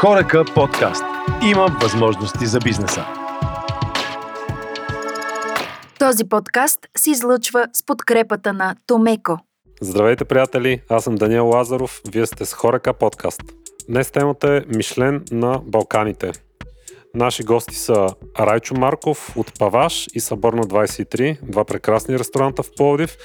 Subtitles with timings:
[0.00, 1.04] Хорека подкаст.
[1.50, 3.04] Има възможности за бизнеса.
[5.98, 9.38] Този подкаст се излъчва с подкрепата на Томеко.
[9.80, 10.82] Здравейте, приятели!
[10.88, 12.00] Аз съм Даниел Лазаров.
[12.12, 13.42] Вие сте с Хорека подкаст.
[13.88, 16.32] Днес темата е Мишлен на Балканите.
[17.14, 18.06] Наши гости са
[18.40, 23.16] Райчо Марков от Паваш и Съборна 23, два прекрасни ресторанта в Пловдив,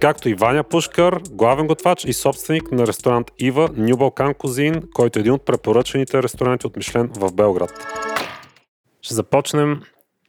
[0.00, 5.18] както и Ваня Пушкар, главен готвач и собственик на ресторант Ива Нью Балкан Кузин, който
[5.18, 7.72] е един от препоръчените ресторанти от Мишлен в Белград.
[9.02, 9.82] Ще започнем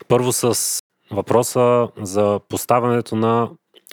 [0.07, 0.79] първо с
[1.11, 3.49] въпроса за поставянето на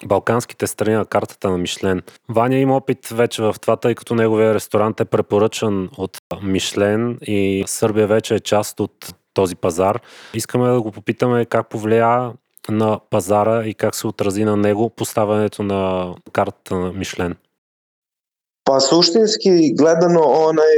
[0.07, 2.03] балканските страни на картата на Мишлен.
[2.29, 7.65] Ваня има опит вече в това, тъй като неговия ресторант е препоръчан от Мишлен и
[7.67, 10.01] Сърбия вече е част от този пазар.
[10.35, 12.33] Искаме да го попитаме как повлия
[12.71, 17.37] на пазара и как се отрази на него поставянето на картата на Мишлен.
[18.65, 20.73] Pa suštinski gledano, onaj,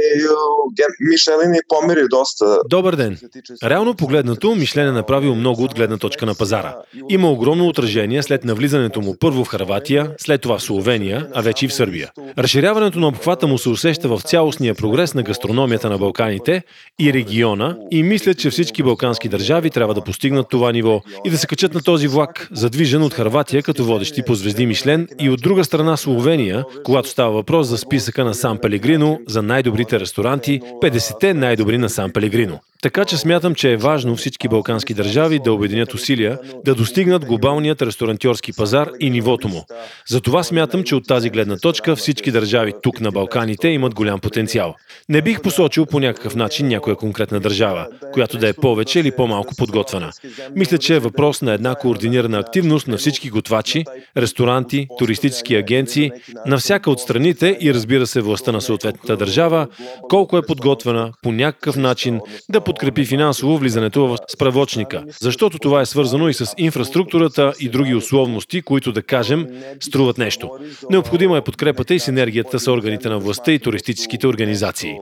[0.99, 2.59] Мишелин и помери доста.
[2.69, 3.17] Добър ден.
[3.63, 6.75] Реално погледнато, Мишлен е направил много от гледна точка на пазара.
[7.09, 11.65] Има огромно отражение след навлизането му първо в Харватия, след това в Словения, а вече
[11.65, 12.11] и в Сърбия.
[12.37, 16.63] Разширяването на обхвата му се усеща в цялостния прогрес на гастрономията на Балканите
[16.99, 21.37] и региона и мисля, че всички балкански държави трябва да постигнат това ниво и да
[21.37, 25.41] се качат на този влак, задвижен от Харватия като водещи по звезди Мишлен и от
[25.41, 31.33] друга страна Словения, когато става въпрос за списъка на Сан Пелегрино за най-добрите ресторанти, 50-те
[31.33, 32.59] най-добри на Сан Пелегрино.
[32.81, 37.81] Така че смятам, че е важно всички балкански държави да обединят усилия да достигнат глобалният
[37.81, 39.65] ресторантьорски пазар и нивото му.
[40.07, 44.75] Затова смятам, че от тази гледна точка всички държави тук на Балканите имат голям потенциал.
[45.09, 49.55] Не бих посочил по някакъв начин някоя конкретна държава, която да е повече или по-малко
[49.57, 50.11] подготвена.
[50.55, 53.83] Мисля, че е въпрос на една координирана активност на всички готвачи,
[54.17, 56.11] ресторанти, туристически агенции,
[56.45, 59.67] на всяка от страните разбира се властта на съответната държава,
[60.09, 65.85] колко е подготвена по някакъв начин да подкрепи финансово влизането в справочника, защото това е
[65.85, 69.47] свързано и с инфраструктурата и други условности, които да кажем
[69.79, 70.49] струват нещо.
[70.89, 74.95] Необходима е подкрепата и синергията с органите на властта и туристическите организации.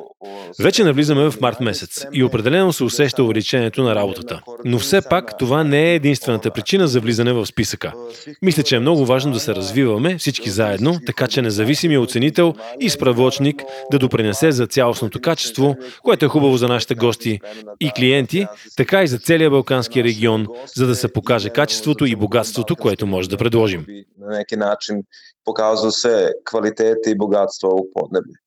[0.60, 4.42] Вече навлизаме в март месец и определено се усеща увеличението на работата.
[4.66, 7.94] Но все пак това не е единствената причина за влизане в списъка.
[8.42, 12.90] Мисля, че е много важно да се развиваме всички заедно, така че независимия оценител и
[12.90, 17.40] справочник да допринесе за цялостното качество, което е хубаво за нашите гости
[17.80, 18.48] и клиенти,
[18.78, 23.30] така и за целия Балкански регион, за да се покаже качеството и богатството, което може
[23.30, 23.86] да предложим.
[24.20, 25.04] На neki начин
[25.46, 28.43] показва се квалитет и богатство у поднебе.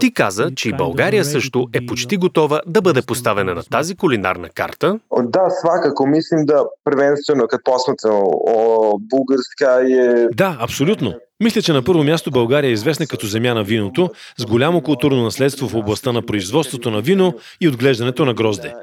[0.00, 4.48] Ти каза, че и България също е почти готова да бъде поставена на тази кулинарна
[4.48, 4.98] карта.
[5.22, 10.26] Да, свакако мислим да првенствено, kad посмотримо о Бугарска е...
[10.34, 11.14] Да, абсолютно.
[11.42, 15.22] Мисля, че на първо място България е известна като земя на виното, с голямо културно
[15.22, 18.74] наследство в областта на производството на вино и отглеждането на грозде.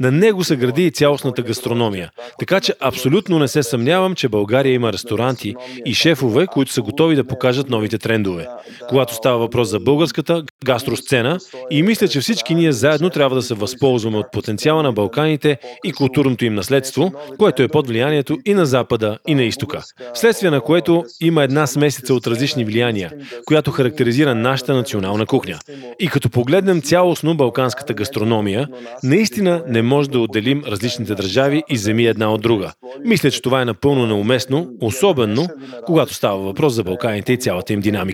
[0.00, 2.10] На него се гради и цялостната гастрономия.
[2.38, 5.54] Така че абсолютно не се съмнявам, че България има ресторанти
[5.86, 8.46] и шефове, които са готови да покажат новите трендове.
[8.88, 11.38] Когато става въпрос за българската гастросцена
[11.70, 15.92] и мисля, че всички ние заедно трябва да се възползваме от потенциала на Балканите и
[15.92, 19.82] културното им наследство, което е под влиянието и на Запада, и на Изтока.
[20.14, 23.12] Вследствие на което има една смесица от различни влияния,
[23.46, 25.58] която характеризира нашата национална кухня.
[26.00, 28.68] И като погледнем цялостно балканската гастрономия,
[29.02, 32.72] наистина не може да отделим различните държави и земи една от друга.
[33.04, 35.48] Мисля, че това е напълно неуместно, особено
[35.86, 38.07] когато става въпрос за Балканите и цялата им динамика.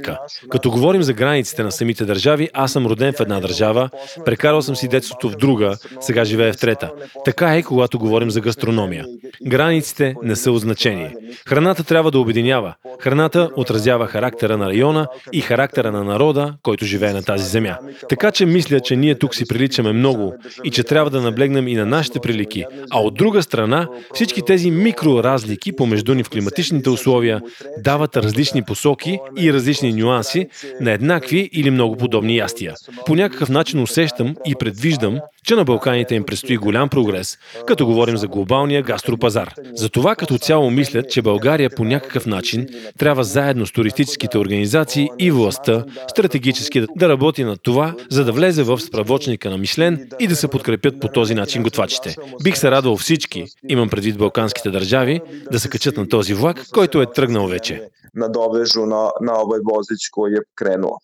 [0.51, 3.91] Като говорим за границите на самите държави, аз съм роден в една държава,
[4.25, 6.91] прекарал съм си детството в друга, сега живея в трета.
[7.25, 9.07] Така е, когато говорим за гастрономия.
[9.47, 11.15] Границите не са от значение.
[11.49, 12.75] Храната трябва да обединява.
[13.01, 17.79] Храната отразява характера на района и характера на народа, който живее на тази земя.
[18.09, 20.35] Така че мисля, че ние тук си приличаме много
[20.65, 22.65] и че трябва да наблегнем и на нашите прилики.
[22.91, 27.41] А от друга страна, всички тези микроразлики помежду ни в климатичните условия
[27.79, 30.49] дават различни посоки и различни нюанси
[30.81, 32.75] на еднакви или много подобни ястия.
[33.07, 38.17] По някакъв начин усещам и предвиждам, че на Балканите им предстои голям прогрес, като говорим
[38.17, 39.55] за глобалния гастропазар.
[39.75, 42.67] Затова като цяло мислят, че България по някакъв начин
[42.99, 48.63] трябва заедно с туристическите организации и властта стратегически да работи над това, за да влезе
[48.63, 52.17] в справочника на Мишлен и да се подкрепят по този начин готвачите.
[52.43, 55.21] Бих се радвал всички, имам предвид балканските държави,
[55.53, 57.83] да се качат на този влак, който е тръгнал вече.
[58.17, 60.97] Надовежу на, на ovaj vozić koji je krenuo.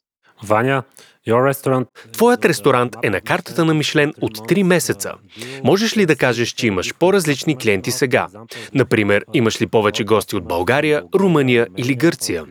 [0.43, 0.82] Ваня,
[1.26, 1.87] your restaurant...
[2.12, 5.12] Твоят ресторант е на картата на Мишлен от 3 месеца.
[5.64, 8.28] Можеш ли да кажеш, че имаш по-различни клиенти сега?
[8.75, 12.44] Например, имаш ли повече гости от България, Румъния или Гърция?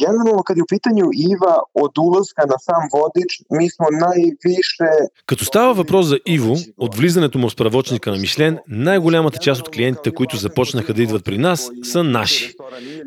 [0.00, 4.90] Generalno kad je u pitanju Iva od ulaska на сам водич, ми смо най-више...
[5.26, 9.70] Като става въпрос за Иво, от влизането му в справочника на Мишлен, най-голямата част от
[9.70, 12.54] клиентите, които започнаха да идват при нас, са наши.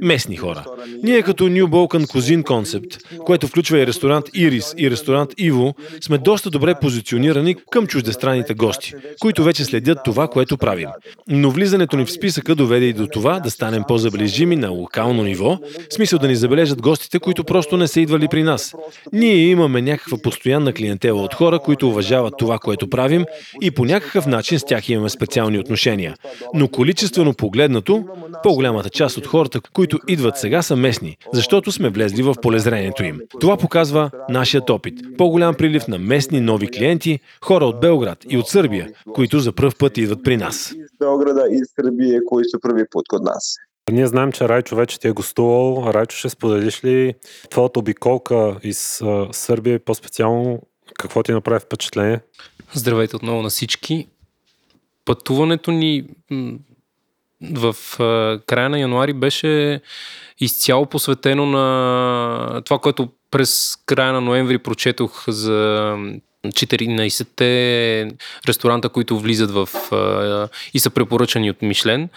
[0.02, 0.66] Местни хора.
[1.04, 6.18] Ние като New Balkan Cuisine Concept, което включва и ресторант Ирис и ресторант Иво, сме
[6.18, 10.90] доста добре позиционирани към чуждестранните гости, които вече следят това, което правим.
[11.28, 15.58] Но влизането ни в списъка доведе и до това да станем по-заближими на локално ниво,
[15.90, 18.76] смисъл да ни забележат гостите, които просто не са идвали при нас.
[19.14, 23.26] Ние имаме някаква постоянна клиентела от хора, които уважават това, което правим
[23.62, 26.16] и по някакъв начин с тях имаме специални отношения.
[26.54, 28.06] Но количествено погледнато,
[28.44, 33.20] по-голямата част от хората, които идват сега са местни, защото сме влезли в полезрението им.
[33.40, 34.94] Това показва нашият опит.
[35.18, 39.76] По-голям прилив на местни нови клиенти, хора от Белград и от Сърбия, които за пръв
[39.78, 40.74] път идват при нас.
[41.00, 43.56] Белграда и Сърбия, които са първи път код нас.
[43.92, 45.92] Ние знаем, че Райчо вече ти е гостувал.
[45.94, 47.14] Райчо, ще споделиш ли
[47.50, 49.02] твоята обиколка из
[49.32, 50.62] Сърбия и по-специално
[51.00, 52.20] какво ти направи впечатление?
[52.74, 54.08] Здравейте отново на всички.
[55.06, 56.04] Пътуването ни
[57.42, 57.76] в
[58.46, 59.82] края на януари беше
[60.40, 65.96] изцяло посветено на това, което през края на ноември прочетох за
[66.46, 68.12] 14-те
[68.48, 69.70] ресторанта, които влизат в
[70.74, 72.10] и са препоръчани от Мишлен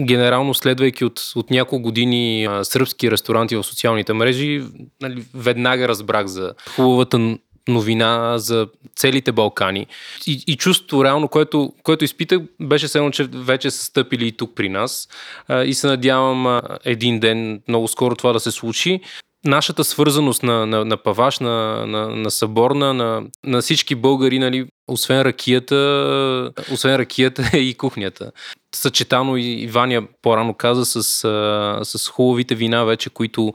[0.00, 4.62] генерално следвайки от, от няколко години а, сръбски ресторанти в социалните мрежи,
[5.02, 7.36] нали, веднага разбрах за хубавата
[7.68, 9.86] новина за целите Балкани.
[10.26, 14.54] И, и чувството реално, което, което изпитах, беше само, че вече са стъпили и тук
[14.54, 15.08] при нас.
[15.48, 19.00] А, и се надявам а, един ден, много скоро това да се случи
[19.46, 24.66] нашата свързаност на, на, на Паваш, на, на, на Съборна, на, на всички българи, нали,
[24.88, 28.32] освен ракията, освен ракията и кухнята.
[28.74, 31.02] Съчетано и Ваня по-рано каза с,
[31.84, 33.52] с хубавите вина вече, които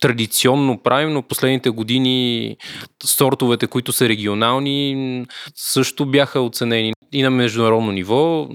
[0.00, 2.56] традиционно правим, но последните години
[3.04, 8.48] сортовете, които са регионални, също бяха оценени и на международно ниво.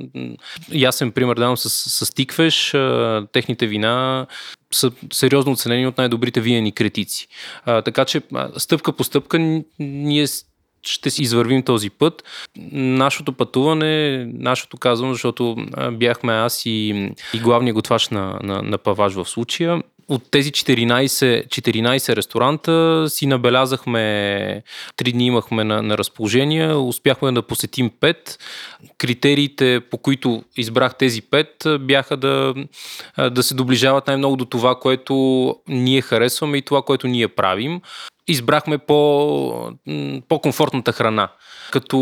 [0.74, 1.70] Ясен пример давам с,
[2.06, 2.76] с Тиквеш.
[3.32, 4.26] Техните вина
[4.74, 7.28] са сериозно оценени от най-добрите виени критици.
[7.66, 8.22] Така че
[8.58, 10.28] стъпка по стъпка ние
[10.88, 12.24] ще си извървим този път.
[12.72, 15.56] Нашето пътуване, нашето казвам, защото
[15.92, 16.90] бяхме аз и,
[17.34, 23.26] и главният готвач на, на, на Паваж в случая, от тези 14, 14 ресторанта си
[23.26, 24.64] набелязахме,
[24.96, 28.40] три дни имахме на, на разположение, успяхме да посетим 5.
[28.98, 32.54] Критериите, по които избрах тези 5, бяха да,
[33.32, 35.16] да се доближават най-много до това, което
[35.68, 37.82] ние харесваме и това, което ние правим.
[38.28, 39.72] Избрахме по,
[40.30, 41.30] по-комфортната храна
[41.72, 41.98] като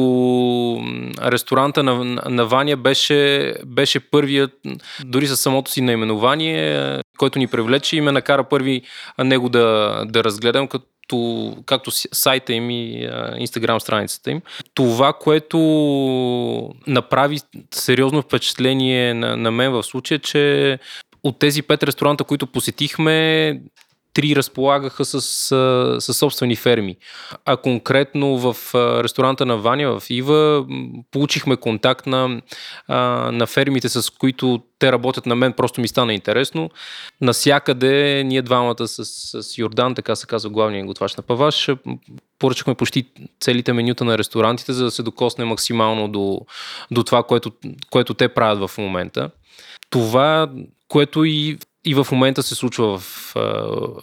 [1.21, 4.51] ресторанта на, на Ваня беше, беше първият,
[5.05, 8.81] дори със самото си наименование, който ни привлече и ме накара първи
[9.23, 14.41] него да, да разгледам, като както сайта им и инстаграм страницата им.
[14.73, 15.59] Това, което
[16.87, 17.39] направи
[17.71, 20.79] сериозно впечатление на, на мен в случая, че
[21.23, 23.59] от тези пет ресторанта, които посетихме,
[24.13, 25.21] три разполагаха с,
[26.00, 26.98] с собствени ферми.
[27.45, 28.56] А конкретно в
[29.04, 30.65] ресторанта на Ваня в Ива
[31.12, 32.42] получихме контакт на,
[33.31, 36.69] на фермите, с които те работят на мен, просто ми стана интересно.
[37.21, 39.06] Насякъде ние двамата с,
[39.44, 41.69] с Йордан, така се казва главният готвач на Паваш,
[42.39, 43.06] поръчахме почти
[43.39, 46.41] целите менюта на ресторантите, за да се докосне максимално до,
[46.91, 47.51] до това, което,
[47.89, 49.29] което те правят в момента.
[49.89, 50.50] Това,
[50.88, 53.31] което и и в момента се случва в,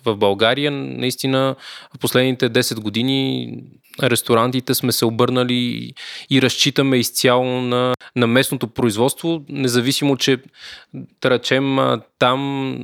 [0.05, 0.71] в България.
[0.71, 1.57] Наистина,
[1.97, 3.55] в последните 10 години
[4.03, 5.93] ресторантите сме се обърнали
[6.31, 10.39] и разчитаме изцяло на, на местното производство, независимо, че
[10.95, 11.79] да речем
[12.19, 12.77] там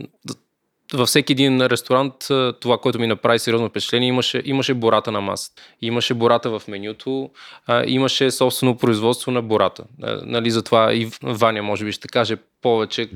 [0.94, 2.14] във всеки един ресторант
[2.60, 5.62] това, което ми направи сериозно впечатление, имаше, имаше бората на масата.
[5.82, 7.30] Имаше бората в менюто,
[7.66, 9.84] а, имаше собствено производство на бората.
[10.02, 13.08] А, нали, затова и Ваня може би ще каже повече.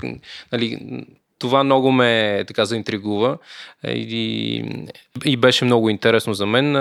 [0.51, 0.79] Нали,
[1.41, 3.37] това много ме така заинтригува
[3.87, 4.63] и,
[5.25, 6.71] и беше много интересно за мен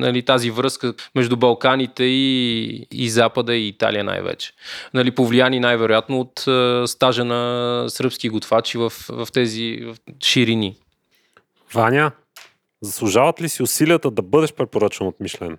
[0.00, 4.52] нали, тази връзка между Балканите и, и Запада и Италия най-вече.
[4.94, 6.40] Нали, повлияни най-вероятно от
[6.90, 9.78] стажа на сръбски готвачи в, в тези
[10.24, 10.76] ширини.
[11.74, 12.12] Ваня,
[12.80, 15.58] заслужават ли си усилията да бъдеш препоръчан от Мишлен?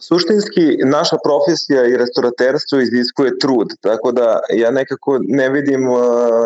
[0.00, 5.80] Suštinski, naša profesija i restauraterstvo iziskuje trud, tako da ja nekako ne vidim,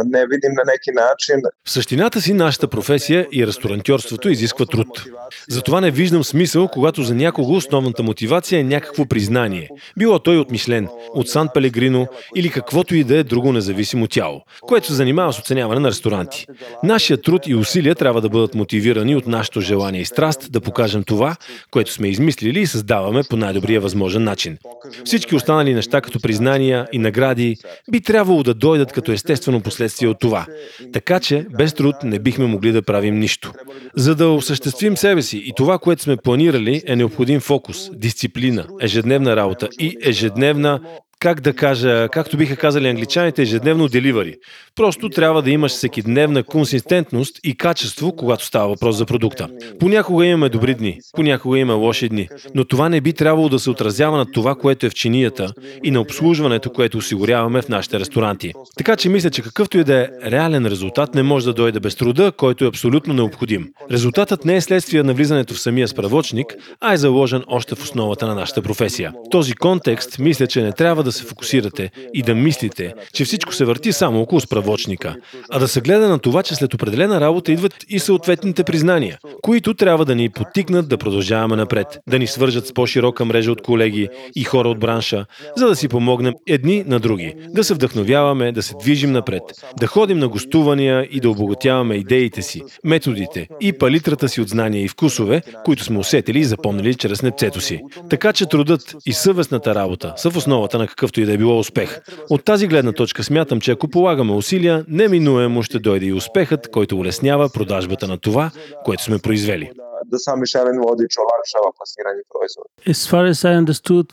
[0.05, 1.43] не видим на neki начин.
[1.65, 5.05] В същината си нашата професия и ресторантьорството изисква труд.
[5.49, 9.69] Затова не виждам смисъл, когато за някого основната мотивация е някакво признание.
[9.99, 12.07] Било той от Мишлен, от Сан Пелегрино
[12.37, 16.47] или каквото и да е друго независимо тяло, което се занимава с оценяване на ресторанти.
[16.83, 21.05] Нашия труд и усилия трябва да бъдат мотивирани от нашето желание и страст да покажем
[21.05, 21.37] това,
[21.71, 24.59] което сме измислили и създаваме по най-добрия възможен начин.
[25.05, 27.57] Всички останали неща, като признания и награди,
[27.91, 30.47] би трябвало да дойдат като естествено последствие от това.
[30.93, 33.53] Така че, без труд не бихме могли да правим нищо.
[33.97, 39.37] За да осъществим себе си и това, което сме планирали, е необходим фокус, дисциплина, ежедневна
[39.37, 40.81] работа и ежедневна
[41.21, 44.35] как да кажа, както биха казали англичаните, ежедневно деливари.
[44.77, 49.49] Просто трябва да имаш всекидневна консистентност и качество, когато става въпрос за продукта.
[49.81, 53.71] Понякога имаме добри дни, понякога има лоши дни, но това не би трябвало да се
[53.71, 55.53] отразява на това, което е в чинията
[55.85, 58.53] и на обслужването, което осигуряваме в нашите ресторанти.
[58.77, 61.95] Така че мисля, че какъвто и да е реален резултат не може да дойде без
[61.95, 63.69] труда, който е абсолютно необходим.
[63.91, 68.27] Резултатът не е следствие на влизането в самия справочник, а е заложен още в основата
[68.27, 69.13] на нашата професия.
[69.27, 73.55] В този контекст мисля, че не трябва да се фокусирате и да мислите, че всичко
[73.55, 75.17] се върти само около справочника,
[75.51, 79.75] а да се гледа на това, че след определена работа идват и съответните признания, които
[79.75, 84.09] трябва да ни потикнат да продължаваме напред, да ни свържат с по-широка мрежа от колеги
[84.37, 88.63] и хора от бранша, за да си помогнем едни на други, да се вдъхновяваме, да
[88.63, 89.43] се движим напред,
[89.81, 94.85] да ходим на гостувания и да обогатяваме идеите си, методите и палитрата си от знания
[94.85, 97.81] и вкусове, които сме усетили и запомнили чрез непцето си.
[98.11, 101.59] Така че трудът и съвестната работа са в основата на какъвто и да е било
[101.59, 102.01] успех.
[102.31, 106.99] От тази гледна точка смятам, че ако полагаме усилия, неминуемо ще дойде и успехът, който
[106.99, 108.51] улеснява продажбата на това,
[108.85, 109.71] което сме произвели.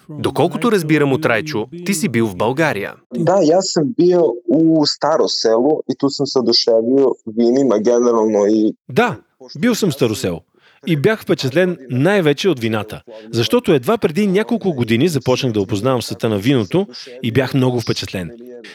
[0.09, 2.93] Доколкото разбирам от Райчо, ти си бил в България.
[3.13, 8.75] Да, јас сам био у Старо село и ту сам се одушевио винима генерално и
[8.89, 9.19] Да,
[9.59, 10.41] бил съм в Старосел.
[10.87, 13.01] И бях впечатлен най-вече от вината.
[13.31, 16.87] Защото едва преди няколко години започнах да опознавам света на виното
[17.23, 18.31] и бях много впечатлен.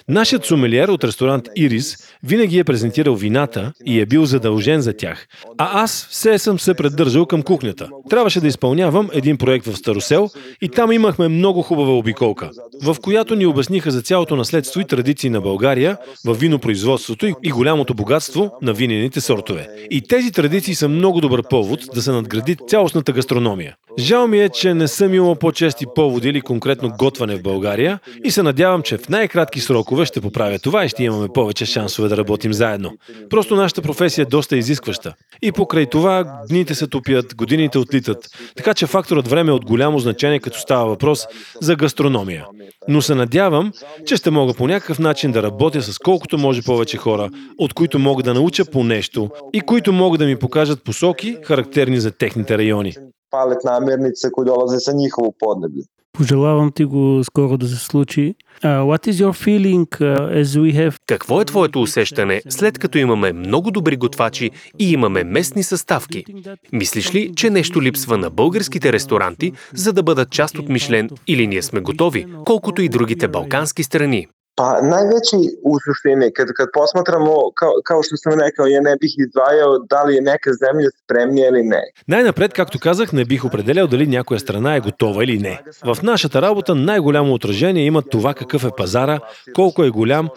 [0.08, 5.26] Нашият сомелиер от ресторант Ирис винаги е презентирал вината и е бил задължен за тях.
[5.58, 7.88] А аз все съм се придържал към кухнята.
[8.10, 10.30] Трябваше да изпълнявам един проект в Старосел
[10.62, 12.50] и там имахме много хубава обиколка,
[12.82, 17.94] в която ни обясниха за цялото наследство и традиции на България в винопроизводството и голямото
[17.94, 19.68] богатство на винените сортове.
[19.90, 23.76] И тези традиции са много добър повод да се надгради цялостната гастрономия.
[23.98, 28.30] Жал ми е, че не съм имал по-чести поводи или конкретно готване в България и
[28.30, 32.16] се надявам, че в най-кратки срокове ще поправя това и ще имаме повече шансове да
[32.16, 32.92] работим заедно.
[33.30, 35.14] Просто нашата професия е доста изискваща.
[35.42, 38.18] И покрай това дните се топят, годините отлитат,
[38.56, 41.26] така че факторът време е от голямо значение, като става въпрос
[41.60, 42.46] за гастрономия.
[42.88, 43.72] Но се надявам,
[44.06, 47.98] че ще мога по някакъв начин да работя с колкото може повече хора, от които
[47.98, 52.58] мога да науча по нещо и които могат да ми покажат посоки, характерни за техните
[52.58, 52.94] райони.
[53.30, 55.84] palet namirnice koji dolaze sa njihovo podneblje.
[56.16, 58.34] Пожелавам ти го скоро да се случи.
[58.62, 62.98] Uh, what is your feeling uh, as we have Какво е твоето усещане, след като
[62.98, 66.24] имаме много добри готвачи и имаме местни съставки?
[66.72, 71.46] Мислиш ли, че нещо липсва на българските ресторанти, за да бъдат част от Мишлен или
[71.46, 74.26] ние сме готови, колкото и другите балкански страни?
[74.58, 79.12] Pa najveći u suštini, kad, kad posmatramo, kao, kao što sam rekao, ja ne bih
[79.24, 81.82] izdvajao da li je neka zemlja spremnija ili ne.
[82.08, 85.60] Най-напред, както казах, не бих определял дали някоя страна е готова или не.
[85.84, 89.20] В нашата работа най-голямо отражение има това какъв е пазара,
[89.54, 90.28] колко е голям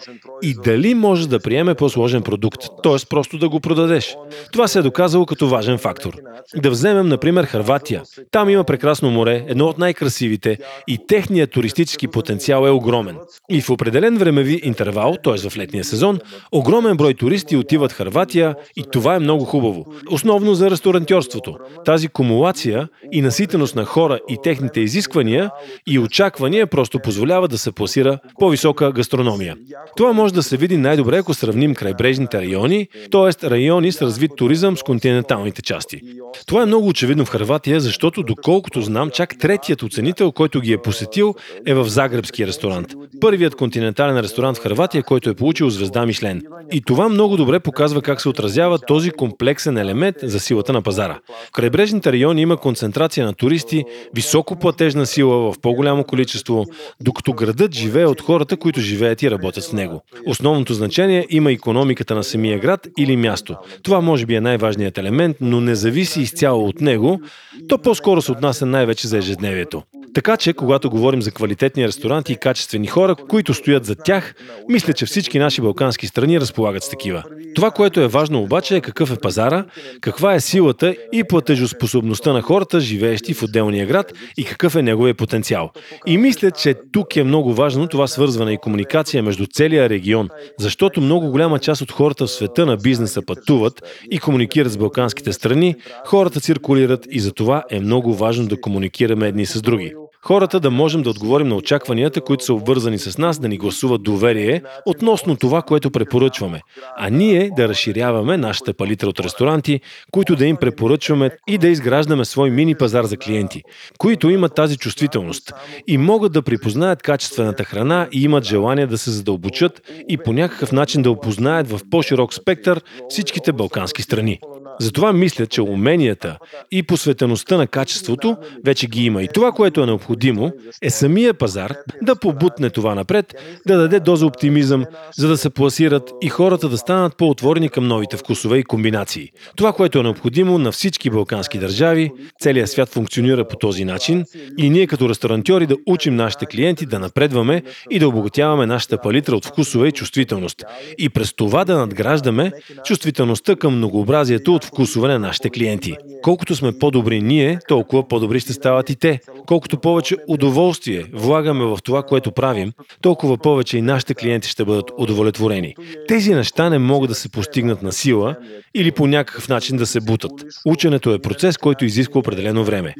[0.42, 2.96] и дали може да приеме по-сложен продукт, т.е.
[3.10, 4.16] просто да го продадеш.
[4.52, 6.12] Това се е доказало като важен фактор.
[6.56, 8.02] Да вземем, например, Харватия.
[8.30, 13.16] Там има прекрасно море, едно от най-красивите и техният туристически потенциал е огромен.
[13.50, 15.48] И в определен времеви интервал, т.е.
[15.48, 16.18] в летния сезон,
[16.52, 19.86] огромен брой туристи отиват в Харватия и това е много хубаво.
[20.10, 21.56] Основно за ресторантьорството.
[21.84, 25.50] Тази кумулация и наситеност на хора и техните изисквания
[25.86, 29.56] и очаквания просто позволява да се пласира по-висока гастрономия.
[29.96, 33.50] Това може да се види най-добре, ако сравним крайбрежните райони, т.е.
[33.50, 36.00] райони с развит туризъм с континенталните части.
[36.46, 40.78] Това е много очевидно в Харватия, защото доколкото знам, чак третият оценител, който ги е
[40.78, 41.34] посетил,
[41.66, 42.88] е в Загребския ресторант.
[43.20, 46.42] Първият континентален ресторант в Харватия, който е получил звезда Мишлен.
[46.72, 51.18] И това много добре показва как се отразява този комплексен елемент за силата на пазара.
[51.48, 56.64] В крайбрежните райони има концентрация на туристи, високо платежна сила в по-голямо количество,
[57.00, 60.02] докато градът живее от хората, които живеят и работят в него.
[60.26, 63.56] Основното значение има економиката на самия град или място.
[63.82, 67.20] Това може би е най-важният елемент, но не зависи изцяло от него,
[67.68, 69.82] то по-скоро се отнася най-вече за ежедневието.
[70.14, 74.34] Така че, когато говорим за квалитетни ресторанти и качествени хора, които стоят за тях,
[74.68, 77.22] мисля, че всички наши балкански страни разполагат с такива.
[77.54, 79.64] Това, което е важно обаче е какъв е пазара,
[80.00, 85.14] каква е силата и платежоспособността на хората, живеещи в отделния град и какъв е неговия
[85.14, 85.70] потенциал.
[86.06, 90.28] И мисля, че тук е много важно това свързване и комуникация между целия регион,
[90.58, 95.32] защото много голяма част от хората в света на бизнеса пътуват и комуникират с балканските
[95.32, 95.74] страни,
[96.06, 99.94] хората циркулират и за това е много важно да комуникираме едни с други.
[100.24, 104.02] Хората да можем да отговорим на очакванията, които са обвързани с нас, да ни гласуват
[104.02, 106.60] доверие относно това, което препоръчваме.
[106.96, 112.24] А ние да разширяваме нашата палитра от ресторанти, които да им препоръчваме и да изграждаме
[112.24, 113.62] свой мини пазар за клиенти,
[113.98, 115.52] които имат тази чувствителност
[115.86, 120.72] и могат да припознаят качествената храна и имат желание да се задълбочат и по някакъв
[120.72, 124.38] начин да опознаят в по-широк спектър всичките балкански страни.
[124.80, 126.38] Затова мисля, че уменията
[126.70, 129.22] и посветеността на качеството вече ги има.
[129.22, 133.34] И това, което е необходимо, е самия пазар да побутне това напред,
[133.66, 134.84] да даде доза оптимизъм,
[135.16, 139.30] за да се пласират и хората да станат по-отворени към новите вкусове и комбинации.
[139.56, 142.10] Това, което е необходимо на всички балкански държави,
[142.40, 144.24] целият свят функционира по този начин
[144.58, 149.36] и ние като ресторантьори да учим нашите клиенти да напредваме и да обогатяваме нашата палитра
[149.36, 150.64] от вкусове и чувствителност.
[150.98, 152.52] И през това да надграждаме
[152.84, 155.96] чувствителността към многообразието от вкусове на нашите клиенти.
[156.22, 159.20] Колкото сме по-добри ние, толкова по-добри ще стават и те.
[159.46, 162.72] Колкото повече удоволствие влагаме в това, което правим,
[163.02, 165.74] толкова повече и нашите клиенти ще бъдат удовлетворени.
[166.08, 168.36] Тези неща не могат да се постигнат на сила
[168.74, 170.32] или по някакъв начин да се бутат.
[170.66, 172.94] Ученето е процес, който изисква определено време.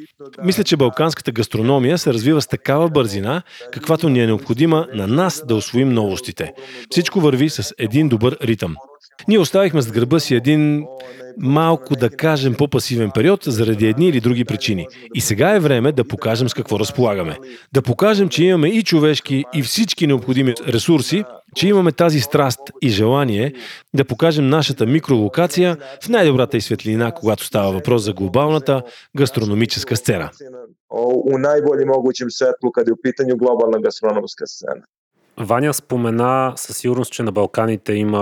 [0.45, 5.43] Мисля, че балканската гастрономия се развива с такава бързина, каквато ни е необходима на нас
[5.47, 6.53] да освоим новостите.
[6.91, 8.77] Всичко върви с един добър ритъм.
[9.29, 10.87] Ние оставихме с гърба си един
[11.39, 14.87] малко, да кажем, по-пасивен период заради едни или други причини.
[15.15, 17.39] И сега е време да покажем с какво разполагаме.
[17.73, 21.25] Да покажем, че имаме и човешки, и всички необходими ресурси,
[21.55, 23.53] че имаме тази страст и желание
[23.95, 28.83] да покажем нашата микролокация в най-добрата и светлина, когато става въпрос за глобалната
[29.17, 30.31] гастрономическа сцена.
[31.33, 34.85] U najboljem mogućem svetlu kada je u pitanju globalna gastronomska scena.
[35.37, 38.19] Ваня спомена със сигурност, че на Балканите има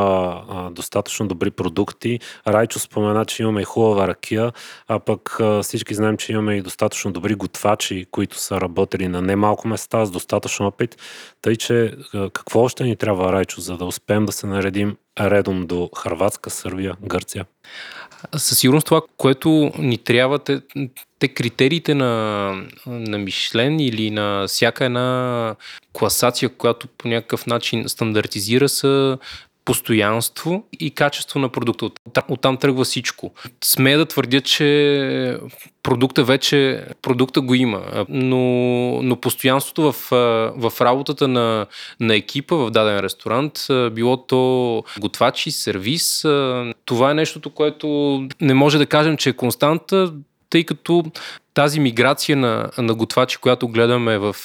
[0.48, 2.20] а, достатъчно добри продукти.
[2.48, 4.52] Райчо спомена, че имаме и хубава ракия,
[4.88, 9.22] а пък а, всички знаем, че имаме и достатъчно добри готвачи, които са работили на
[9.22, 10.96] немалко места с достатъчно опит.
[11.42, 15.66] Тъй, че а, какво още ни трябва, Райчо, за да успеем да се наредим редом
[15.66, 17.44] до Харватска, Сърбия, Гърция?
[18.36, 20.60] Със сигурност това, което ни трябва, те,
[21.18, 22.52] те критериите на,
[22.86, 25.54] на Мишлен или на всяка една
[25.92, 29.18] класация, която по някакъв начин стандартизира са
[29.68, 31.90] постоянство и качество на продукта.
[32.28, 33.32] Оттам, тръгва всичко.
[33.64, 35.38] Смея да твърдя, че
[35.82, 38.38] продукта вече, продукта го има, но,
[39.02, 40.08] но постоянството в,
[40.56, 41.66] в работата на,
[42.00, 46.24] на екипа в даден ресторант, било то готвачи, сервис,
[46.84, 47.88] това е нещото, което
[48.40, 50.12] не може да кажем, че е константа,
[50.50, 51.04] тъй като
[51.54, 54.36] тази миграция на, на готвачи, която гледаме в,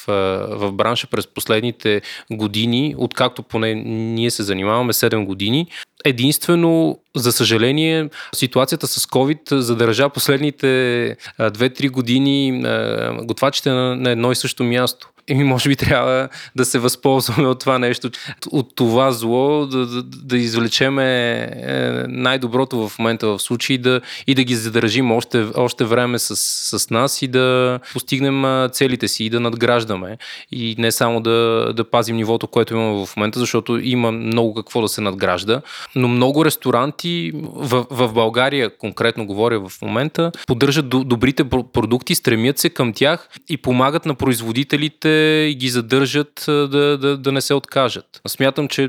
[0.48, 5.66] в бранша през последните години, откакто поне ние се занимаваме 7 години,
[6.04, 10.66] единствено, за съжаление, ситуацията с COVID задържа последните
[11.40, 12.62] 2-3 години
[13.26, 15.10] готвачите на, на едно и също място.
[15.28, 18.10] И може би трябва да се възползваме от това нещо,
[18.50, 21.48] от това зло, да, да, да извлечеме е,
[22.08, 26.36] най-доброто в момента в случай да, и да ги задържим още, още време с,
[26.78, 30.18] с нас и да постигнем целите си и да надграждаме.
[30.52, 34.82] И не само да, да пазим нивото, което имаме в момента, защото има много какво
[34.82, 35.60] да се надгражда.
[35.94, 42.70] Но много ресторанти в, в България, конкретно говоря в момента, поддържат добрите продукти, стремят се
[42.70, 45.13] към тях и помагат на производителите
[45.50, 48.20] и ги задържат да, да, да не се откажат.
[48.28, 48.88] Смятам, че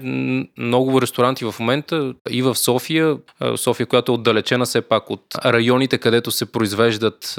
[0.57, 3.17] много ресторанти в момента и в София,
[3.55, 7.35] София, която е отдалечена все пак от районите, където се произвеждат,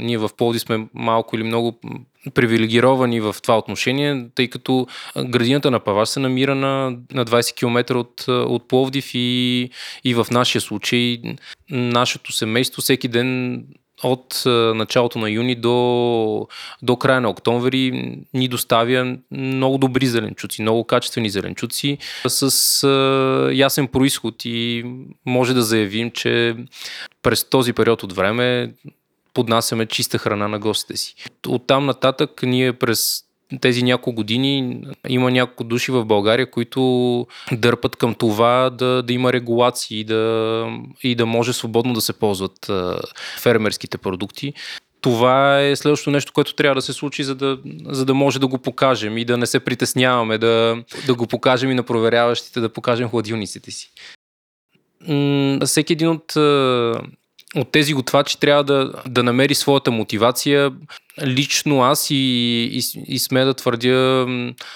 [0.00, 1.80] ние в Полди сме малко или много
[2.34, 4.86] привилегировани в това отношение, тъй като
[5.24, 9.70] градината на Паваш се намира на, на 20 км от, от Пловдив и,
[10.04, 11.18] и в нашия случай
[11.70, 13.62] нашето семейство всеки ден
[14.02, 14.42] от
[14.74, 16.48] началото на юни до,
[16.82, 23.88] до края на октомври ни доставя много добри зеленчуци, много качествени зеленчуци с а, ясен
[23.88, 24.84] происход и
[25.26, 26.56] може да заявим, че
[27.22, 28.72] през този период от време
[29.34, 31.14] поднасяме чиста храна на гостите си.
[31.46, 33.25] От там нататък ние през
[33.60, 39.32] тези няколко години има няколко души в България, които дърпат към това да, да има
[39.32, 40.66] регулации и да,
[41.02, 42.70] и да може свободно да се ползват
[43.40, 44.52] фермерските продукти.
[45.00, 48.46] това е следващото нещо, което трябва да се случи, за да, за да може да
[48.46, 52.68] го покажем и да не се притесняваме, да, да го покажем и на проверяващите, да
[52.68, 53.90] покажем хладилниците си.
[55.64, 56.36] Всеки един от
[57.56, 60.72] от тези готвачи трябва да, да намери своята мотивация.
[61.24, 64.26] Лично аз и, и, и сме да твърдя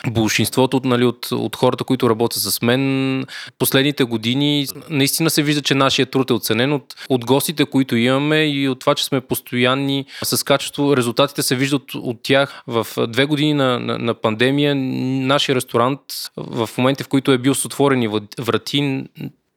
[0.06, 3.26] большинството от, нали, от, от хората, които работят с мен,
[3.58, 8.44] последните години наистина се вижда, че нашия труд е оценен от, от гостите, които имаме
[8.44, 10.96] и от това, че сме постоянни с качество.
[10.96, 12.62] Резултатите се виждат от, от тях.
[12.66, 16.00] В две години на, на, на пандемия нашия ресторант
[16.36, 19.04] в момента, в които е бил с отворени врати,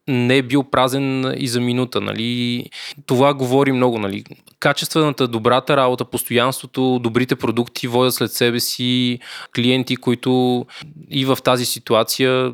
[0.08, 2.00] не е бил празен и за минута.
[2.00, 2.64] Нали.
[3.06, 3.98] Това говори много.
[3.98, 4.24] Нали.
[4.60, 9.18] Качествената, добрата работа, постоянството, добрите продукти водят след себе си
[9.54, 10.66] клиенти, които
[11.10, 12.52] и в тази ситуация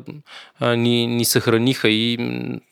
[0.59, 2.17] а, ни, ни съхраниха и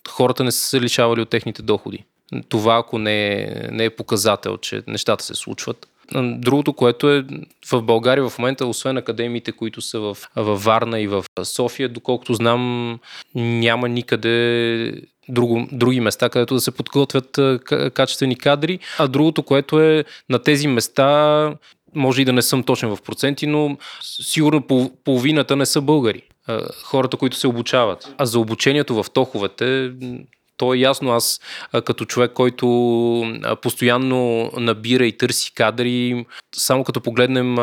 [0.09, 2.03] хората не са се лишавали от техните доходи.
[2.49, 5.87] Това, ако не е, не е показател, че нещата се случват.
[6.15, 7.25] Другото, което е
[7.71, 12.33] в България в момента, освен академиите, които са в, в Варна и в София, доколкото
[12.33, 12.99] знам,
[13.35, 17.39] няма никъде друго, други места, където да се подготвят
[17.93, 18.79] качествени кадри.
[18.97, 21.53] А другото, което е на тези места,
[21.95, 26.21] може и да не съм точен в проценти, но сигурно половината не са българи.
[26.83, 28.15] Хората, които се обучават.
[28.17, 29.91] А за обучението в тоховете
[30.59, 31.11] то е ясно.
[31.11, 31.39] Аз
[31.85, 32.67] като човек, който
[33.61, 37.55] постоянно набира и търси кадри, само като погледнем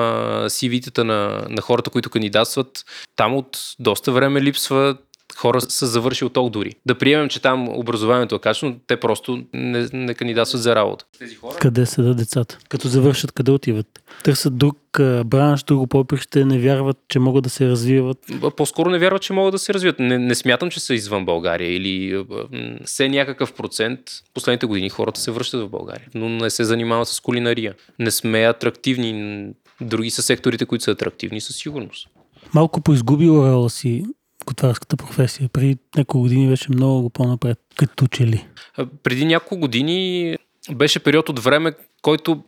[0.48, 2.84] CV-тата на, на хората, които кандидатстват,
[3.16, 4.96] там от доста време липсва
[5.36, 6.74] хора са завършили ток дори.
[6.86, 11.04] Да приемем, че там образованието е качествено, те просто не, не кандидатстват за работа.
[11.18, 11.56] Тези хора...
[11.56, 12.58] Къде са да децата?
[12.68, 14.02] Като завършат, къде отиват?
[14.24, 14.78] Търсят друг
[15.24, 18.18] бранш, друго поприще, не вярват, че могат да се развиват?
[18.56, 19.98] По-скоро не вярват, че могат да се развиват.
[19.98, 22.24] Не, не смятам, че са извън България или
[22.84, 24.00] все някакъв процент.
[24.34, 27.74] Последните години хората се връщат в България, но не се занимават с кулинария.
[27.98, 29.46] Не сме атрактивни.
[29.80, 32.08] Други са секторите, които са атрактивни със сигурност.
[32.54, 34.04] Малко поизгубила роля си
[34.46, 35.48] готварската професия?
[35.48, 38.46] Преди няколко години беше много по-напред, като че ли?
[39.02, 40.36] Преди няколко години
[40.74, 42.44] беше период от време, който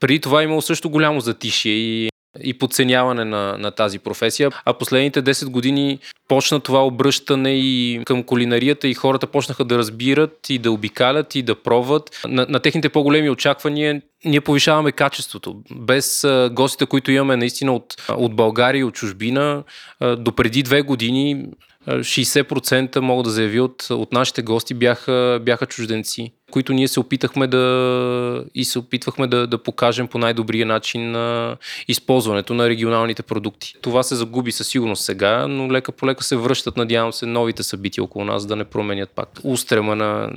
[0.00, 2.08] преди това имало също голямо затишие и
[2.44, 4.50] и подценяване на, на тази професия.
[4.64, 10.50] А последните 10 години почна това обръщане и към кулинарията и хората почнаха да разбират
[10.50, 12.20] и да обикалят и да пробват.
[12.28, 15.56] На, на техните по-големи очаквания ние повишаваме качеството.
[15.70, 19.62] Без а, гостите, които имаме наистина от, от България и от чужбина,
[20.00, 21.46] а, до преди две години
[21.88, 27.46] 60% мога да заявя от, от нашите гости бяха, бяха чужденци, които ние се опитахме
[27.46, 31.56] да и се опитвахме да, да покажем по най-добрия начин на
[31.88, 33.74] използването на регионалните продукти.
[33.82, 37.62] Това се загуби със сигурност сега, но лека по лека се връщат, надявам се, новите
[37.62, 40.30] събития около нас да не променят пак устрема на,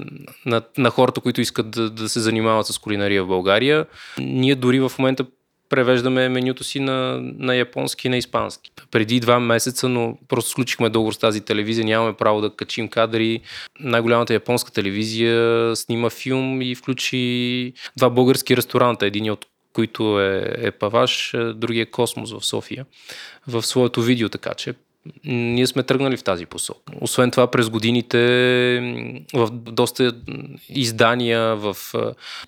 [0.46, 3.86] на, на хората, които искат да, да се занимават с кулинария в България.
[4.18, 5.26] Ние дори в момента
[5.70, 8.72] превеждаме менюто си на, на японски и на испански.
[8.92, 13.42] Преди два месеца, но просто случихме договор с тази телевизия, нямаме право да качим кадри.
[13.80, 20.72] Най-голямата японска телевизия снима филм и включи два български ресторанта, един от които е, е
[20.72, 22.86] Паваш, другия е Космос в София,
[23.48, 24.74] в своето видео, така че
[25.26, 26.94] ние сме тръгнали в тази посока.
[27.02, 28.18] Освен това, през годините
[29.34, 30.14] в доста
[30.70, 31.76] издания, в,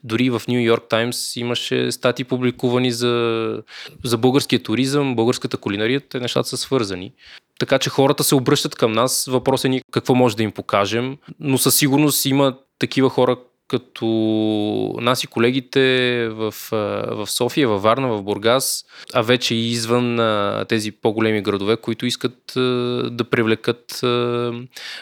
[0.04, 3.64] дори в Нью Йорк Таймс имаше статии публикувани за,
[4.04, 7.12] за българския туризъм, българската кулинария, те нещата са свързани.
[7.60, 9.28] Така че хората се обръщат към нас.
[9.32, 13.38] Въпросът е ни какво може да им покажем, но със сигурност има такива хора,
[13.72, 14.06] като
[15.02, 16.54] нас и колегите в,
[17.12, 20.20] в София, във Варна, в Бургас, а вече и извън
[20.68, 22.38] тези по-големи градове, които искат
[23.16, 24.02] да привлекат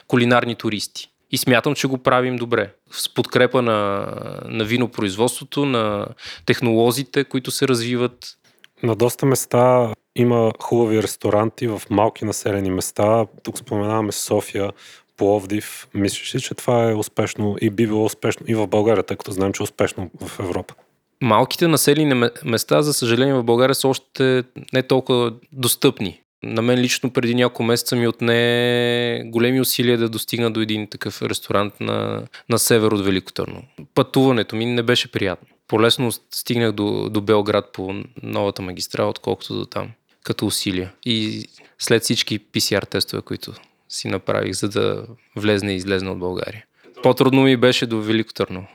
[0.07, 1.09] кулинарни туристи.
[1.31, 2.73] И смятам, че го правим добре.
[2.91, 4.07] С подкрепа на,
[4.45, 6.07] на винопроизводството, на
[6.45, 8.37] технолозите, които се развиват.
[8.83, 13.25] На доста места има хубави ресторанти в малки населени места.
[13.43, 14.71] Тук споменаваме София.
[15.19, 19.17] Пловдив, мислиш ли, че това е успешно и би било успешно и в България, тъй
[19.17, 20.73] като знаем, че е успешно в Европа?
[21.21, 26.21] Малките населени места, за съжаление, в България са още не толкова достъпни.
[26.43, 31.21] На мен лично преди няколко месеца ми отне големи усилия да достигна до един такъв
[31.21, 33.63] ресторант на, на север от Велико Търно.
[33.95, 35.47] Пътуването ми не беше приятно.
[35.67, 39.91] Полесно стигнах до, до Белград по новата магистрала, отколкото до там,
[40.23, 40.93] като усилия.
[41.05, 41.45] И
[41.79, 43.53] след всички PCR тестове, които
[43.89, 46.65] си направих, за да влезне и излезне от България.
[47.03, 48.67] По-трудно ми беше до Велико Търново.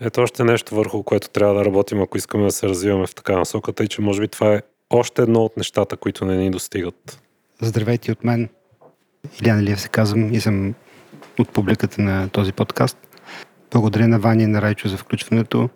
[0.00, 3.38] Ето още нещо върху което трябва да работим, ако искаме да се развиваме в така
[3.38, 7.22] насока, тъй че може би това е още едно от нещата, които не ни достигат.
[7.62, 8.48] Здравейте от мен.
[9.42, 10.74] Илян Илиев се казвам и съм
[11.38, 12.98] от публиката на този подкаст.
[13.70, 15.68] Благодаря на Ваня и на Райчо за включването.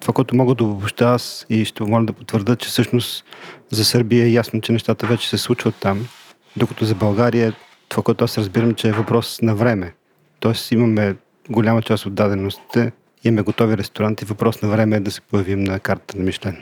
[0.00, 3.24] Това, което мога да обобща аз и ще моля да потвърда, че всъщност
[3.70, 6.08] за Сърбия е ясно, че нещата вече се случват там,
[6.56, 7.54] докато за България
[7.92, 9.94] това, което аз разбирам, че е въпрос на време.
[10.40, 11.16] Тоест имаме
[11.50, 12.92] голяма част от даденостите,
[13.24, 16.56] имаме готови ресторанти, въпрос на време е да се появим на картата на Мишлен.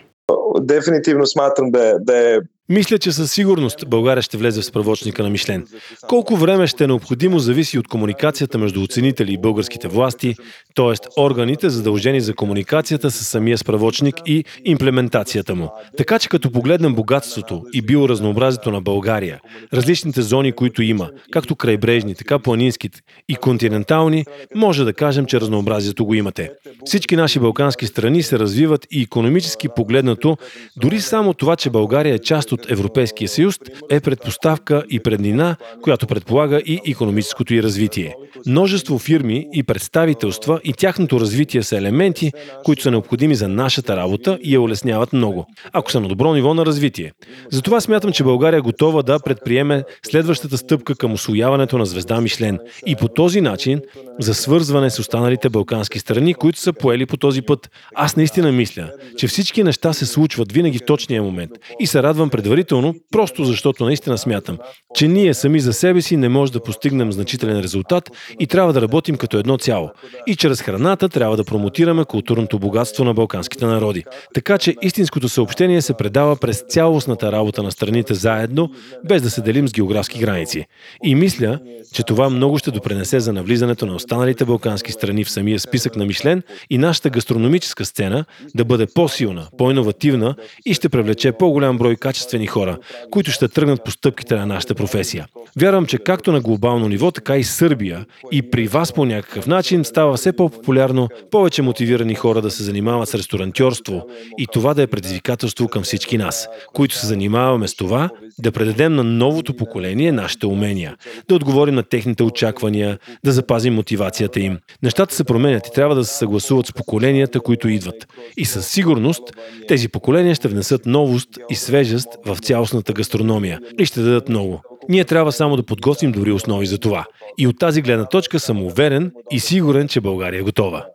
[0.76, 2.40] Definitivno smatram da je, da je
[2.70, 5.66] Мисля, че със сигурност България ще влезе в справочника на Мишлен.
[6.08, 10.36] Колко време ще е необходимо зависи от комуникацията между оценители и българските власти,
[10.74, 11.20] т.е.
[11.20, 15.70] органите задължени за комуникацията с самия справочник и имплементацията му.
[15.96, 19.40] Така че като погледнем богатството и биоразнообразието на България,
[19.74, 26.04] различните зони, които има, както крайбрежни, така планинските и континентални, може да кажем, че разнообразието
[26.04, 26.50] го имате.
[26.84, 30.36] Всички наши балкански страни се развиват и економически погледнато,
[30.76, 33.58] дори само това, че България е част от Европейския съюз,
[33.90, 38.14] е предпоставка и преднина, която предполага и економическото и развитие.
[38.46, 42.32] Множество фирми и представителства и тяхното развитие са елементи,
[42.64, 46.54] които са необходими за нашата работа и я улесняват много, ако са на добро ниво
[46.54, 47.12] на развитие.
[47.50, 52.58] Затова смятам, че България е готова да предприеме следващата стъпка към освояването на звезда Мишлен
[52.86, 53.80] и по този начин
[54.20, 57.70] за свързване с останалите балкански страни, които са поели по този път.
[57.94, 62.30] Аз наистина мисля, че всички неща се случват винаги в точния момент и се радвам
[62.50, 64.58] предварително, просто защото наистина смятам,
[64.94, 68.10] че ние сами за себе си не можем да постигнем значителен резултат
[68.40, 69.90] и трябва да работим като едно цяло.
[70.26, 74.04] И чрез храната трябва да промотираме културното богатство на балканските народи.
[74.34, 78.70] Така че истинското съобщение се предава през цялостната работа на страните заедно,
[79.08, 80.66] без да се делим с географски граници.
[81.04, 81.58] И мисля,
[81.94, 86.06] че това много ще допренесе за навлизането на останалите балкански страни в самия списък на
[86.06, 90.34] Мишлен и нашата гастрономическа сцена да бъде по-силна, по-инновативна
[90.66, 92.78] и ще привлече по-голям брой качествени хора,
[93.10, 95.26] които ще тръгнат по стъпките на нашата професия.
[95.60, 99.84] Вярвам, че както на глобално ниво, така и Сърбия и при вас по някакъв начин
[99.84, 104.06] става все по-популярно повече мотивирани хора да се занимават с ресторантьорство
[104.38, 108.94] и това да е предизвикателство към всички нас, които се занимаваме с това, да предадем
[108.94, 110.96] на новото поколение нашите умения,
[111.28, 114.58] да отговорим на техните очаквания, да запазим мотивацията им.
[114.82, 118.06] Нещата се променят и трябва да се съгласуват с поколенията, които идват.
[118.36, 119.22] И със сигурност
[119.68, 124.60] тези поколения ще внесат новост и свежест в цялостната гастрономия и ще дадат много.
[124.88, 127.06] Ние трябва само да подготвим добри основи за това.
[127.38, 130.86] И от тази гледна точка съм уверен и сигурен, че България е готова.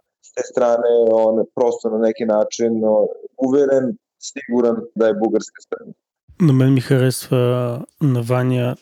[0.51, 0.89] strane
[1.25, 3.07] on je prosto na neki način no,
[3.47, 5.93] uveren, siguran da je bugarska strana.
[6.41, 8.75] На мен ми харесва на Ваня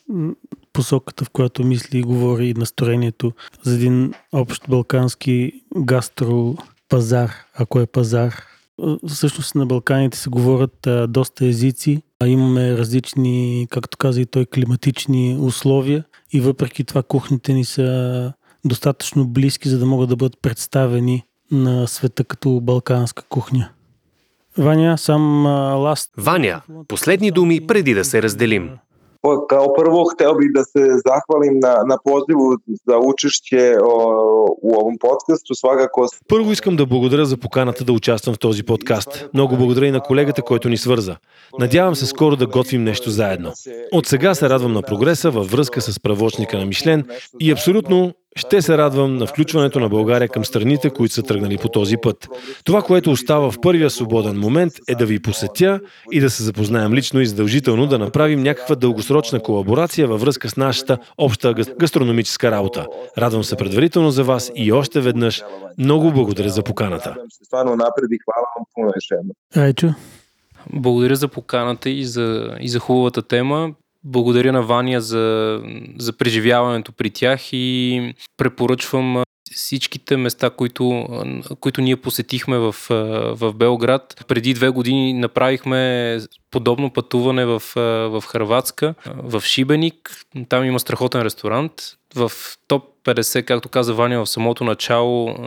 [0.74, 3.32] посоката, в която мисли и говори и настроението
[3.64, 8.34] за един общ балкански гастропазар, ако е пазар.
[8.82, 14.26] А, Всъщност на Балканите се говорят а, доста езици, а имаме различни, както каза и
[14.26, 18.34] той, климатични условия и въпреки това кухните ни са
[18.66, 23.70] достатъчно близки, за да могат да бъдат представени на света като балканска кухня.
[24.58, 28.70] Ваня, сам last Ваня, последни думи преди да се разделим.
[29.50, 32.58] Kao prvo, hteo bih da se zahvalim na, na pozivu
[32.88, 33.96] za učešće o,
[34.62, 35.56] u ovom podcastu.
[35.56, 39.30] Svakako Първо искам да благодаря за поканата да участвам в този подкаст.
[39.34, 41.16] Много благодаря и на колегата, който ни свърза.
[41.60, 43.52] Надявам се скоро да готвим нещо заедно.
[43.92, 47.06] От сега се радвам на прогреса във връзка с правочника на Мишлен
[47.40, 51.70] и абсолютно ще се радвам на включването на България към страните, които са тръгнали по
[51.70, 52.28] този път.
[52.64, 55.80] Това, което остава в първия свободен момент е да ви посетя
[56.12, 60.58] и да се запознаем лично и задължително да направим някаква дългосрочна колаборация във връзка с
[60.58, 62.88] нашата обща гас- гастрономическа работа.
[63.18, 65.44] Радвам се предварително за вас и още веднъж
[65.78, 67.16] много благодаря за поканата.
[69.58, 69.94] Райчо.
[70.74, 73.74] Благодаря за поканата и за, и за хубавата тема.
[74.04, 75.60] Благодаря на Ваня за,
[75.98, 81.08] за преживяването при тях и препоръчвам всичките места, които,
[81.60, 82.76] които ние посетихме в,
[83.36, 84.26] в Белград.
[84.28, 86.20] Преди две години направихме
[86.52, 87.62] подобно пътуване в,
[88.10, 90.12] в Хрватска, в Шибеник.
[90.50, 91.74] Там има страхотен ресторант.
[92.16, 92.32] В
[92.68, 95.38] топ 50, както каза Ваня в самото начало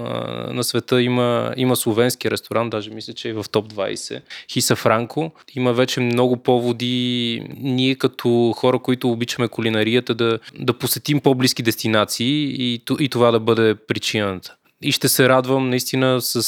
[0.51, 4.21] на света има, има словенски ресторант, даже мисля, че е в топ 20.
[4.53, 5.31] Хиса Франко.
[5.55, 12.45] Има вече много поводи ние като хора, които обичаме кулинарията, да, да посетим по-близки дестинации
[12.59, 14.55] и, и това да бъде причината.
[14.83, 16.43] И ще се радвам наистина с,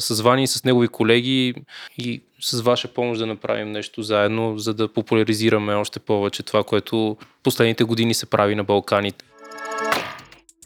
[0.00, 1.54] с Вани с негови колеги
[1.98, 7.16] и с ваша помощ да направим нещо заедно, за да популяризираме още повече това, което
[7.42, 9.24] последните години се прави на Балканите.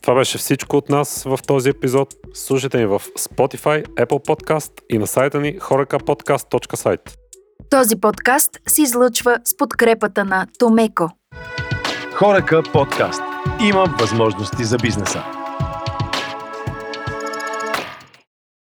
[0.09, 2.15] Това беше всичко от нас в този епизод.
[2.35, 7.17] Слушайте ни в Spotify, Apple Podcast и на сайта ни horekapodcast.site.
[7.71, 11.11] Този подкаст се излъчва с подкрепата на Томеко.
[12.15, 13.23] Хорека подкаст.
[13.61, 15.38] Има възможности за бизнеса.